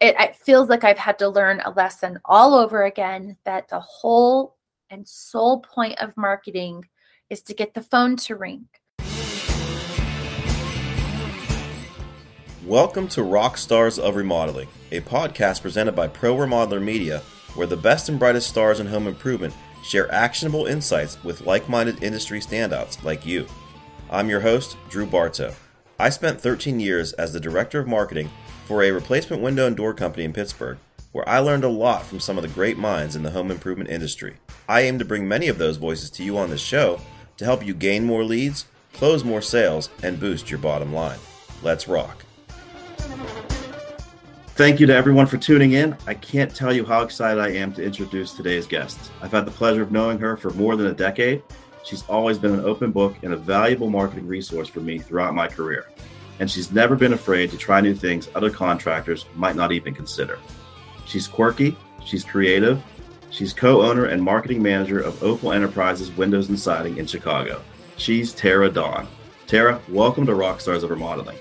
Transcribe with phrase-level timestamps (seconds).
[0.00, 3.80] it, it feels like I've had to learn a lesson all over again that the
[3.80, 4.56] whole
[4.88, 6.86] and sole point of marketing
[7.28, 8.68] is to get the phone to ring.
[12.64, 17.18] Welcome to Rock Stars of Remodeling, a podcast presented by Pro Remodeler Media,
[17.54, 19.52] where the best and brightest stars in home improvement
[19.84, 23.46] share actionable insights with like minded industry standouts like you.
[24.08, 25.52] I'm your host, Drew Barto.
[25.98, 28.30] I spent 13 years as the Director of Marketing
[28.70, 30.78] for a replacement window and door company in Pittsburgh,
[31.10, 33.90] where I learned a lot from some of the great minds in the home improvement
[33.90, 34.36] industry.
[34.68, 37.00] I aim to bring many of those voices to you on this show
[37.38, 41.18] to help you gain more leads, close more sales, and boost your bottom line.
[41.64, 42.24] Let's rock.
[44.54, 45.96] Thank you to everyone for tuning in.
[46.06, 49.10] I can't tell you how excited I am to introduce today's guest.
[49.20, 51.42] I've had the pleasure of knowing her for more than a decade.
[51.82, 55.48] She's always been an open book and a valuable marketing resource for me throughout my
[55.48, 55.86] career
[56.40, 60.38] and she's never been afraid to try new things other contractors might not even consider.
[61.06, 62.82] She's quirky, she's creative,
[63.30, 67.62] she's co owner and marketing manager of Opal Enterprises Windows and Siding in Chicago.
[67.98, 69.06] She's Tara Dawn.
[69.46, 71.36] Tara, welcome to Rockstars of Remodeling.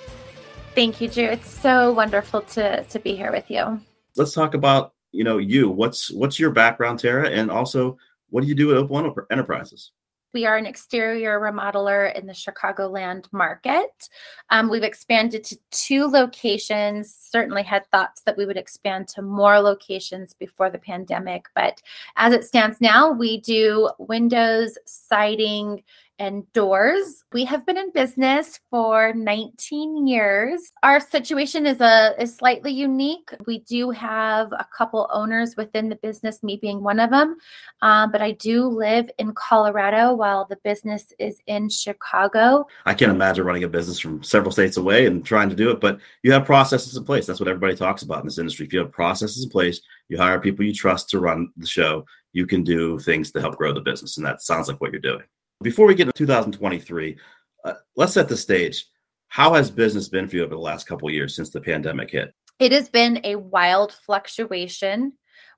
[0.76, 1.26] Thank you, Drew.
[1.26, 3.80] It's so wonderful to, to be here with you.
[4.18, 5.70] Let's talk about you know you.
[5.70, 7.98] What's what's your background, Tara, and also
[8.30, 9.92] what do you do at Opal Enterprises?
[10.34, 14.10] We are an exterior remodeler in the Chicagoland market.
[14.50, 19.60] Um, we've expanded to two locations, certainly had thoughts that we would expand to more
[19.60, 21.48] locations before the pandemic.
[21.56, 21.82] But
[22.16, 25.84] as it stands now, we do windows, siding,
[26.20, 27.24] and doors.
[27.32, 30.70] We have been in business for 19 years.
[30.84, 33.30] Our situation is a is slightly unique.
[33.48, 37.38] We do have a couple owners within the business, me being one of them.
[37.82, 42.68] Um, but I do live in Colorado while the business is in Chicago.
[42.86, 45.80] I can't imagine running a business from several states away and trying to do it,
[45.80, 47.26] but you have processes in place.
[47.26, 48.66] That's what everybody talks about in this industry.
[48.66, 52.06] If you have processes in place, you hire people you trust to run the show,
[52.34, 54.18] you can do things to help grow the business.
[54.18, 55.24] And that sounds like what you're doing.
[55.62, 57.18] Before we get to 2023,
[57.66, 58.86] uh, let's set the stage.
[59.28, 62.34] How has business been for you over the last couple years since the pandemic hit?
[62.60, 65.14] It has been a wild fluctuation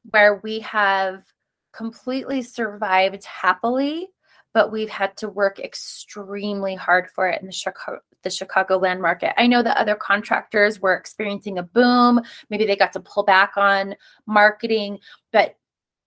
[0.09, 1.23] where we have
[1.71, 4.07] completely survived happily,
[4.55, 9.33] but we've had to work extremely hard for it in the Chicago the Chicagoland market.
[9.39, 12.21] I know that other contractors were experiencing a boom.
[12.51, 13.95] Maybe they got to pull back on
[14.27, 14.99] marketing,
[15.31, 15.55] but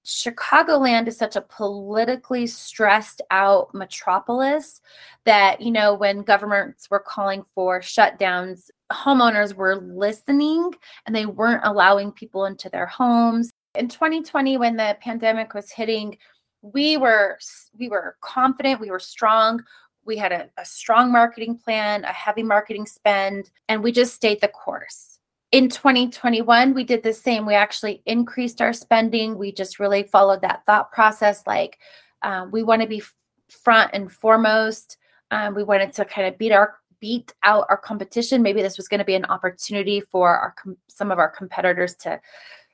[0.05, 4.83] Chicagoland is such a politically stressed out metropolis
[5.25, 10.71] that, you know, when governments were calling for shutdowns, homeowners were listening
[11.07, 13.51] and they weren't allowing people into their homes.
[13.75, 16.19] In 2020, when the pandemic was hitting,
[16.61, 17.39] we were
[17.79, 19.63] we were confident, we were strong.
[20.07, 24.43] We had a, a strong marketing plan, a heavy marketing spend, and we just stayed
[24.43, 25.15] the course
[25.55, 27.47] in 2021 we did the same.
[27.47, 29.39] We actually increased our spending.
[29.39, 31.79] We just really followed that thought process like
[32.23, 33.01] um, we want to be
[33.49, 34.97] front and foremost.
[35.31, 38.43] Um, we wanted to kind of beat our beat out our competition.
[38.43, 40.57] Maybe this was going to be an opportunity for our
[40.89, 42.21] some of our competitors to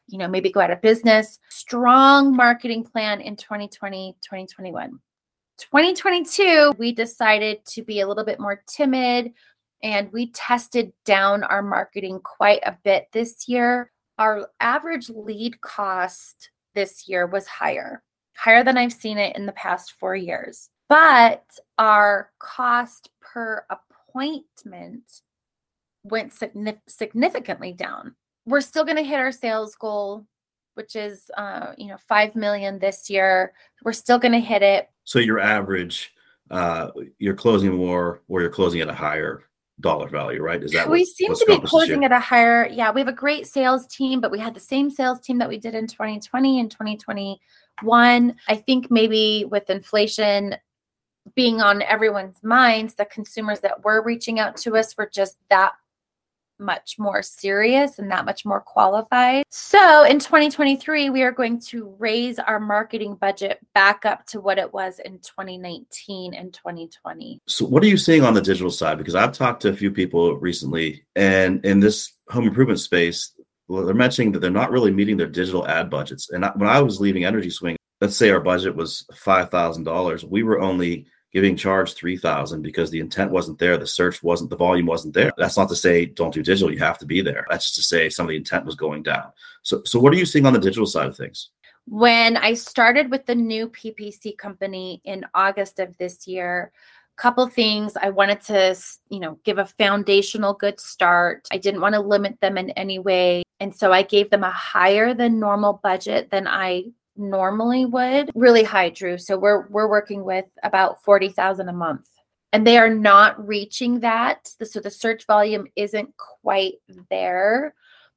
[0.06, 1.38] you know maybe go out of business.
[1.50, 4.98] Strong marketing plan in 2020 2021
[5.58, 9.34] 2022 we decided to be a little bit more timid
[9.82, 13.90] and we tested down our marketing quite a bit this year.
[14.18, 18.02] Our average lead cost this year was higher,
[18.36, 20.68] higher than I've seen it in the past four years.
[20.88, 21.44] But
[21.78, 25.04] our cost per appointment
[26.02, 26.32] went
[26.88, 28.16] significantly down.
[28.46, 30.26] We're still going to hit our sales goal,
[30.74, 33.52] which is, uh, you know, five million this year.
[33.84, 34.88] We're still going to hit it.
[35.04, 36.12] So your average,
[36.50, 39.44] uh, you're closing more, or you're closing at a higher
[39.80, 40.62] dollar value, right?
[40.62, 42.66] Is that we what, seem to be closing at a higher?
[42.68, 45.48] Yeah, we have a great sales team, but we had the same sales team that
[45.48, 48.36] we did in 2020 and 2021.
[48.48, 50.56] I think maybe with inflation
[51.34, 55.72] being on everyone's minds, the consumers that were reaching out to us were just that
[56.60, 59.44] much more serious and that much more qualified.
[59.50, 64.58] So in 2023, we are going to raise our marketing budget back up to what
[64.58, 67.40] it was in 2019 and 2020.
[67.46, 68.98] So, what are you seeing on the digital side?
[68.98, 73.32] Because I've talked to a few people recently, and in this home improvement space,
[73.68, 76.30] well, they're mentioning that they're not really meeting their digital ad budgets.
[76.30, 80.60] And when I was leaving Energy Swing, let's say our budget was $5,000, we were
[80.60, 85.14] only giving charge 3000 because the intent wasn't there the search wasn't the volume wasn't
[85.14, 85.32] there.
[85.36, 87.46] That's not to say don't do digital you have to be there.
[87.48, 89.32] That's just to say some of the intent was going down.
[89.62, 91.50] So so what are you seeing on the digital side of things?
[91.86, 96.72] When i started with the new ppc company in august of this year
[97.20, 97.96] couple things.
[98.00, 98.74] I wanted to
[99.10, 101.46] you know give a foundational good start.
[101.52, 103.42] I didn't want to limit them in any way.
[103.60, 106.86] And so I gave them a higher than normal budget than I
[107.20, 108.30] normally would.
[108.34, 109.18] Really high, Drew.
[109.18, 112.08] So we're we're working with about 40,000 a month.
[112.52, 114.48] And they are not reaching that.
[114.64, 116.74] So the search volume isn't quite
[117.08, 117.74] there.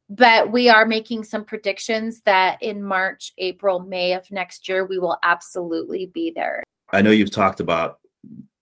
[0.10, 5.00] But we are making some predictions that in March, April, May of next year, we
[5.00, 6.64] will absolutely be there.
[6.92, 8.00] I know you've talked about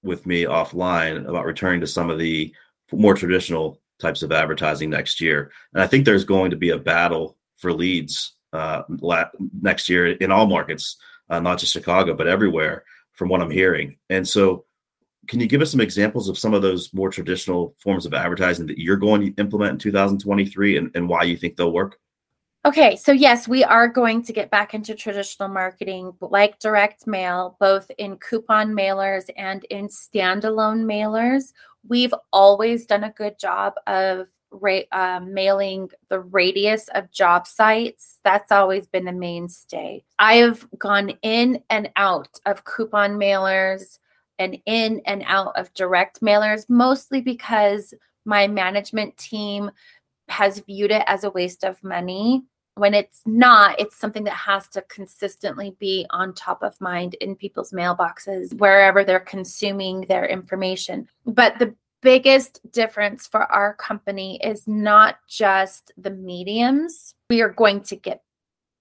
[0.03, 2.53] with me offline about returning to some of the
[2.91, 5.51] more traditional types of advertising next year.
[5.73, 8.83] And I think there's going to be a battle for leads uh,
[9.61, 10.97] next year in all markets,
[11.29, 12.83] uh, not just Chicago, but everywhere,
[13.13, 13.97] from what I'm hearing.
[14.09, 14.65] And so,
[15.27, 18.65] can you give us some examples of some of those more traditional forms of advertising
[18.65, 21.99] that you're going to implement in 2023 and, and why you think they'll work?
[22.63, 27.57] Okay, so yes, we are going to get back into traditional marketing like direct mail,
[27.59, 31.53] both in coupon mailers and in standalone mailers.
[31.87, 38.19] We've always done a good job of ra- uh, mailing the radius of job sites.
[38.23, 40.03] That's always been the mainstay.
[40.19, 43.99] I have gone in and out of coupon mailers
[44.39, 47.93] and in and out of direct mailers, mostly because
[48.25, 49.71] my management team
[50.29, 52.43] has viewed it as a waste of money
[52.75, 57.35] when it's not, it's something that has to consistently be on top of mind in
[57.35, 61.07] people's mailboxes, wherever they're consuming their information.
[61.25, 67.13] But the biggest difference for our company is not just the mediums.
[67.29, 68.21] We are going to get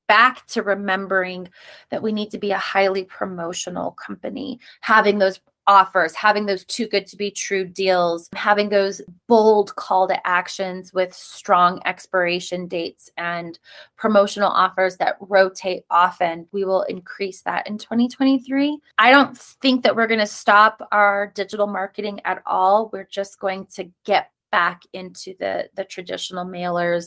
[0.09, 1.49] back to remembering
[1.91, 6.87] that we need to be a highly promotional company, having those offers, having those too
[6.87, 13.11] good to be true deals, having those bold call to actions with strong expiration dates
[13.17, 13.59] and
[13.97, 16.47] promotional offers that rotate often.
[16.53, 18.79] We will increase that in 2023.
[18.99, 22.91] I don't think that we're going to stop our digital marketing at all.
[22.93, 27.07] We're just going to get back into the the traditional mailers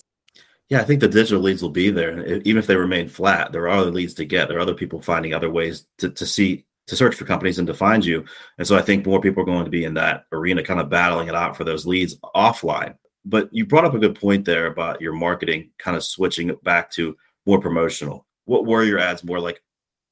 [0.69, 2.25] yeah, I think the digital leads will be there.
[2.37, 4.47] Even if they remain flat, there are other leads to get.
[4.47, 7.67] There are other people finding other ways to, to see to search for companies and
[7.67, 8.25] to find you.
[8.57, 10.89] And so I think more people are going to be in that arena, kind of
[10.89, 12.95] battling it out for those leads offline.
[13.25, 16.61] But you brought up a good point there about your marketing kind of switching it
[16.63, 17.15] back to
[17.45, 18.25] more promotional.
[18.45, 19.63] What were your ads more like?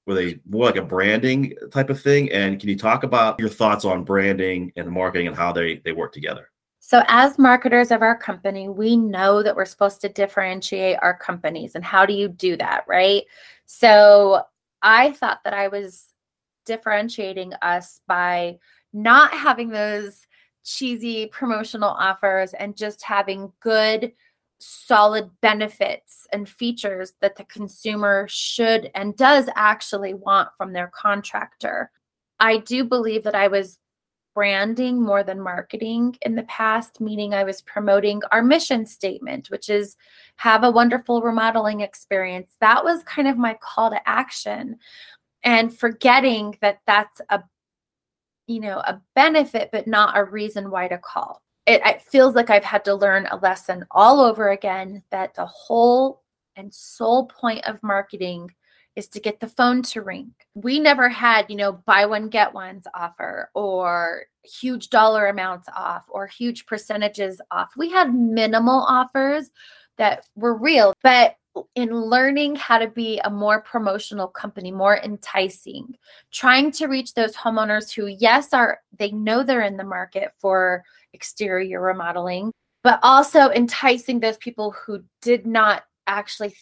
[0.07, 2.31] Were they more like a branding type of thing?
[2.31, 5.91] And can you talk about your thoughts on branding and marketing and how they, they
[5.91, 6.50] work together?
[6.79, 11.75] So, as marketers of our company, we know that we're supposed to differentiate our companies.
[11.75, 12.85] And how do you do that?
[12.88, 13.23] Right.
[13.68, 14.41] So,
[14.81, 16.10] I thought that I was
[16.71, 18.57] differentiating us by
[18.94, 20.25] not having those
[20.63, 24.13] cheesy promotional offers and just having good
[24.59, 31.91] solid benefits and features that the consumer should and does actually want from their contractor.
[32.39, 33.79] I do believe that I was
[34.33, 39.68] branding more than marketing in the past, meaning I was promoting our mission statement, which
[39.68, 39.97] is
[40.38, 42.56] have a wonderful remodeling experience.
[42.62, 44.77] That was kind of my call to action
[45.43, 47.41] and forgetting that that's a
[48.47, 52.49] you know a benefit but not a reason why to call it, it feels like
[52.49, 56.21] i've had to learn a lesson all over again that the whole
[56.55, 58.49] and sole point of marketing
[58.95, 60.33] is to get the phone to ring.
[60.53, 66.05] We never had, you know, buy one, get one's offer or huge dollar amounts off
[66.09, 67.71] or huge percentages off.
[67.77, 69.49] We had minimal offers
[69.97, 71.35] that were real, but
[71.75, 75.95] in learning how to be a more promotional company, more enticing,
[76.31, 80.83] trying to reach those homeowners who, yes, are they know they're in the market for
[81.14, 82.52] exterior remodeling,
[82.83, 86.56] but also enticing those people who did not actually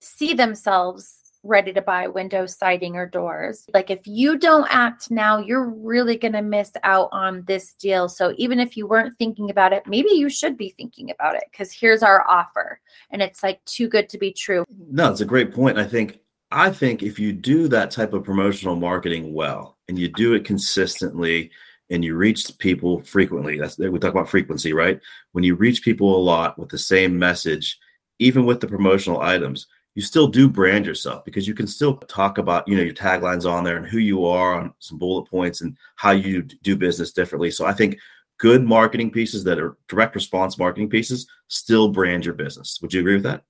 [0.00, 3.66] see themselves ready to buy window siding or doors.
[3.72, 8.08] Like if you don't act now, you're really going to miss out on this deal.
[8.08, 11.44] So even if you weren't thinking about it, maybe you should be thinking about it
[11.50, 12.80] because here's our offer.
[13.10, 14.64] And it's like too good to be true.
[14.90, 15.78] No, it's a great point.
[15.78, 16.18] I think
[16.50, 20.44] I think if you do that type of promotional marketing well and you do it
[20.44, 21.50] consistently
[21.90, 25.00] and you reach people frequently, that's we talk about frequency, right?
[25.32, 27.78] When you reach people a lot with the same message,
[28.18, 32.38] even with the promotional items, you still do brand yourself because you can still talk
[32.38, 35.60] about you know your taglines on there and who you are on some bullet points
[35.60, 37.50] and how you do business differently.
[37.50, 37.98] So i think
[38.38, 42.78] good marketing pieces that are direct response marketing pieces still brand your business.
[42.82, 43.44] Would you agree with that?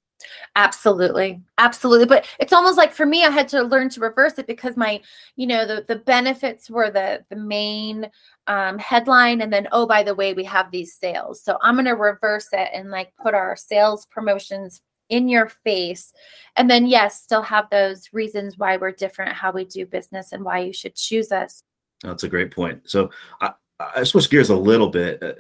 [0.57, 1.43] Absolutely.
[1.59, 2.07] Absolutely.
[2.07, 5.01] But it's almost like for me i had to learn to reverse it because my
[5.37, 8.11] you know the the benefits were the the main
[8.47, 11.43] um, headline and then oh by the way we have these sales.
[11.43, 16.13] So i'm going to reverse it and like put our sales promotions in your face.
[16.57, 20.45] And then, yes, still have those reasons why we're different, how we do business, and
[20.45, 21.63] why you should choose us.
[22.03, 22.83] That's a great point.
[22.85, 25.23] So I, I switch gears a little bit.
[25.23, 25.33] Uh,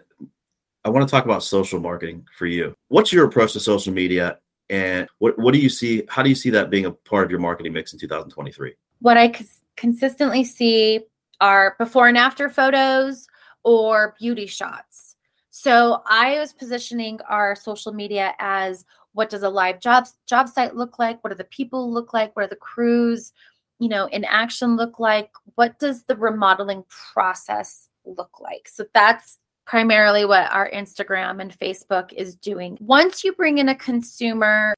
[0.84, 2.74] I want to talk about social marketing for you.
[2.88, 6.04] What's your approach to social media And what what do you see?
[6.08, 8.74] How do you see that being a part of your marketing mix in 2023?
[9.00, 9.32] What I
[9.76, 11.00] consistently see
[11.40, 13.26] are before and after photos
[13.62, 15.16] or beauty shots.
[15.50, 20.76] So I was positioning our social media as what does a live job job site
[20.76, 21.22] look like?
[21.24, 22.36] What do the people look like?
[22.36, 23.32] What are the crews,
[23.78, 25.30] you know, in action look like?
[25.54, 28.68] What does the remodeling process look like?
[28.68, 32.76] So that's primarily what our Instagram and Facebook is doing.
[32.80, 34.74] Once you bring in a consumer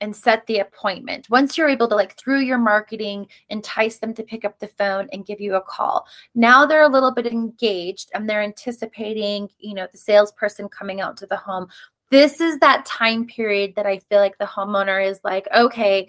[0.00, 4.22] and set the appointment, once you're able to, like, through your marketing, entice them to
[4.22, 8.10] pick up the phone and give you a call, now they're a little bit engaged
[8.14, 11.66] and they're anticipating, you know, the salesperson coming out to the home.
[12.10, 16.08] This is that time period that I feel like the homeowner is like, okay,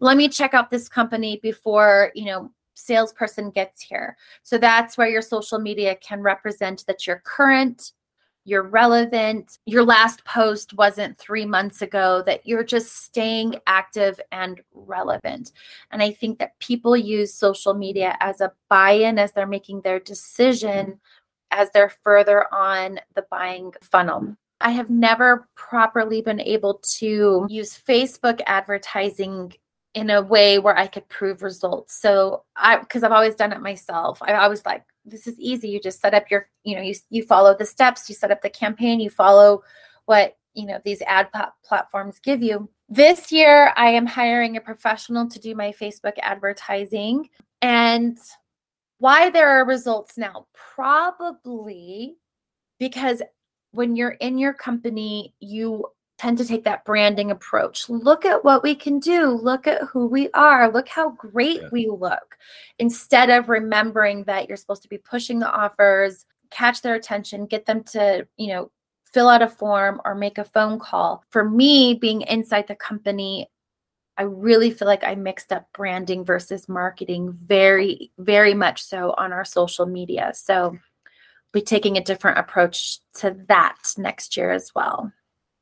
[0.00, 4.16] let me check out this company before, you know, salesperson gets here.
[4.42, 7.92] So that's where your social media can represent that you're current,
[8.44, 14.62] you're relevant, your last post wasn't three months ago, that you're just staying active and
[14.72, 15.52] relevant.
[15.90, 19.82] And I think that people use social media as a buy in as they're making
[19.82, 21.00] their decision
[21.50, 24.36] as they're further on the buying funnel.
[24.60, 29.54] I have never properly been able to use Facebook advertising
[29.94, 32.00] in a way where I could prove results.
[32.00, 34.20] So I because I've always done it myself.
[34.22, 35.68] I always like this is easy.
[35.68, 38.42] You just set up your, you know, you you follow the steps, you set up
[38.42, 39.62] the campaign, you follow
[40.06, 41.28] what, you know, these ad
[41.64, 42.68] platforms give you.
[42.88, 47.28] This year I am hiring a professional to do my Facebook advertising
[47.62, 48.18] and
[48.98, 52.16] why there are results now probably
[52.78, 53.22] because
[53.72, 55.84] when you're in your company you
[56.18, 57.88] tend to take that branding approach.
[57.88, 59.26] Look at what we can do.
[59.30, 60.70] Look at who we are.
[60.70, 61.68] Look how great yeah.
[61.70, 62.36] we look.
[62.80, 67.66] Instead of remembering that you're supposed to be pushing the offers, catch their attention, get
[67.66, 68.70] them to, you know,
[69.04, 71.24] fill out a form or make a phone call.
[71.30, 73.48] For me, being inside the company,
[74.16, 79.32] I really feel like I mixed up branding versus marketing very, very much so on
[79.32, 80.32] our social media.
[80.34, 80.76] So,
[81.52, 85.12] be taking a different approach to that next year as well.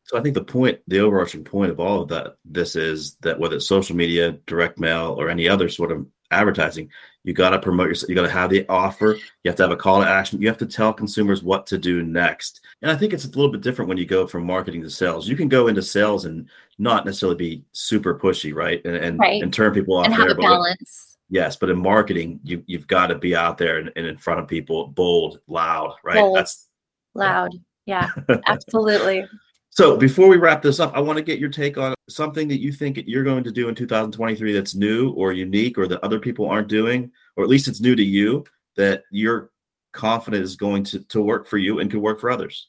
[0.04, 3.38] So I think the point, the overarching point of all of that, this is that
[3.38, 6.90] whether it's social media, direct mail, or any other sort of advertising,
[7.24, 8.08] you got to promote yourself.
[8.08, 9.16] You got to have the offer.
[9.42, 10.40] You have to have a call to action.
[10.40, 12.60] You have to tell consumers what to do next.
[12.82, 15.28] And I think it's a little bit different when you go from marketing to sales.
[15.28, 18.80] You can go into sales and not necessarily be super pushy, right?
[18.84, 19.42] And and, right.
[19.42, 21.15] and turn people off and have there, a balance.
[21.28, 24.40] Yes, but in marketing, you you've got to be out there and, and in front
[24.40, 26.16] of people, bold, loud, right?
[26.16, 26.68] Bold, That's
[27.14, 27.52] loud.
[27.86, 28.10] Yeah,
[28.46, 29.26] absolutely.
[29.70, 32.60] So before we wrap this up, I want to get your take on something that
[32.60, 36.18] you think you're going to do in 2023 that's new or unique or that other
[36.18, 38.44] people aren't doing, or at least it's new to you
[38.76, 39.50] that you're
[39.92, 42.68] confident is going to, to work for you and could work for others.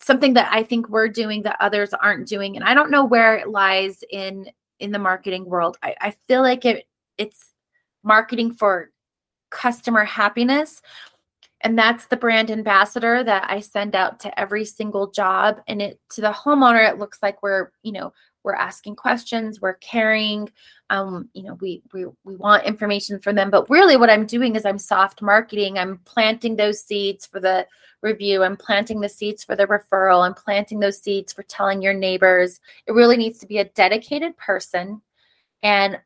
[0.00, 2.56] Something that I think we're doing that others aren't doing.
[2.56, 4.50] And I don't know where it lies in
[4.80, 5.76] in the marketing world.
[5.82, 6.86] I, I feel like it
[7.18, 7.52] it's
[8.08, 8.90] marketing for
[9.50, 10.82] customer happiness.
[11.60, 15.60] And that's the brand ambassador that i send out to every single job.
[15.68, 18.12] And it to the homeowner it looks like we're you know
[18.44, 20.48] we're asking questions we're caring.
[20.90, 23.50] Um you know we we, we want information from them.
[23.50, 25.78] But really what i'm doing is i'm soft marketing.
[25.78, 27.66] I'm planting those seeds for the
[28.02, 28.44] review.
[28.44, 30.24] I'm planting the seeds for the referral.
[30.24, 32.60] I'm planting those seeds for telling your neighbors.
[32.86, 35.02] It really needs to be a dedicated person.
[35.62, 35.98] And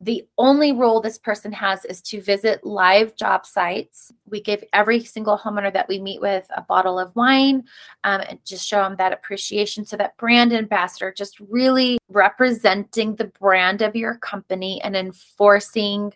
[0.00, 4.10] the only role this person has is to visit live job sites.
[4.26, 7.64] We give every single homeowner that we meet with a bottle of wine
[8.04, 9.84] um, and just show them that appreciation.
[9.84, 16.14] So, that brand ambassador, just really representing the brand of your company and enforcing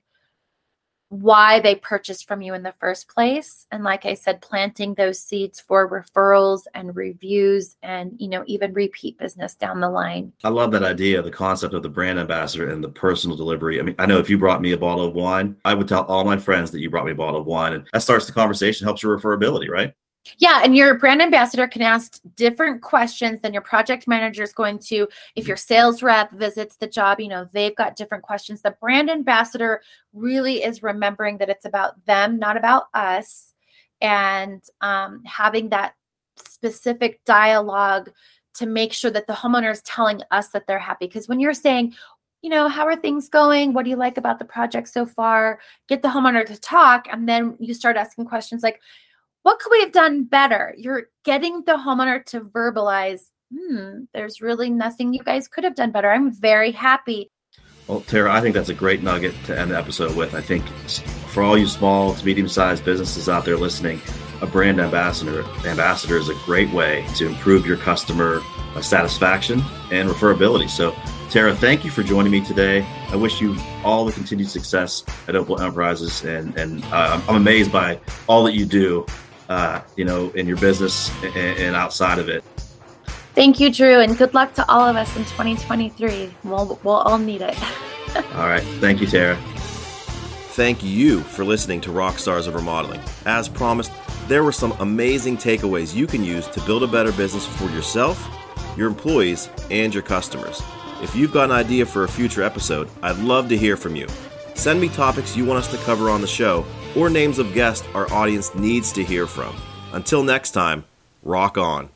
[1.21, 3.67] why they purchased from you in the first place.
[3.71, 8.73] And like i said planting those seeds for referrals and reviews and you know even
[8.73, 10.33] repeat business down the line.
[10.43, 13.79] I love that idea the concept of the brand ambassador and the personal delivery.
[13.79, 16.05] I mean i know if you brought me a bottle of wine i would tell
[16.05, 17.75] all my friends that you brought me a bottle of wine.
[17.75, 19.95] And that starts the conversation helps your referability right
[20.39, 24.79] yeah, and your brand ambassador can ask different questions than your project manager is going
[24.81, 25.07] to.
[25.37, 28.63] If your sales rep visits the job, you know, they've got different questions.
[28.63, 33.53] The brand ambassador really is remembering that it's about them, not about us,
[34.01, 35.95] and um, having that
[36.37, 38.11] specific dialogue
[38.55, 41.07] to make sure that the homeowner is telling us that they're happy.
[41.07, 41.95] Because when you're saying,
[42.41, 43.73] you know, how are things going?
[43.73, 45.61] What do you like about the project so far?
[45.89, 48.81] Get the homeowner to talk, and then you start asking questions like,
[49.45, 50.75] what could we have done better?
[50.77, 53.21] You're getting the homeowner to verbalize,
[53.55, 56.11] hmm, there's really nothing you guys could have done better.
[56.11, 57.31] I'm very happy.
[57.87, 60.35] Well, Tara, I think that's a great nugget to end the episode with.
[60.35, 60.67] I think
[61.29, 64.01] for all you small to medium sized businesses out there listening,
[64.41, 68.41] a brand ambassador ambassador is a great way to improve your customer
[68.75, 70.71] uh, satisfaction and referability.
[70.71, 70.97] So,
[71.29, 72.87] Tara, thank you for joining me today.
[73.11, 77.71] I wish you all the continued success at Opal Enterprises, and and uh, I'm amazed
[77.71, 79.07] by all that you do,
[79.49, 82.43] uh, you know, in your business and, and outside of it.
[83.35, 86.35] Thank you, Drew, and good luck to all of us in 2023.
[86.45, 87.57] We'll we'll all need it.
[88.35, 89.37] all right, thank you, Tara.
[90.55, 93.01] Thank you for listening to Rockstars of Remodeling.
[93.27, 93.91] As promised,
[94.29, 98.25] there were some amazing takeaways you can use to build a better business for yourself,
[98.77, 100.63] your employees, and your customers.
[101.03, 104.07] If you've got an idea for a future episode, I'd love to hear from you.
[104.55, 106.65] Send me topics you want us to cover on the show
[106.97, 109.55] or names of guests our audience needs to hear from.
[109.93, 110.85] Until next time,
[111.23, 111.94] rock on.